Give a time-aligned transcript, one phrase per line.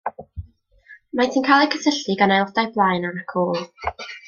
[1.19, 3.65] Maent yn cael eu cysylltu gan aelodau blaen ac ôl.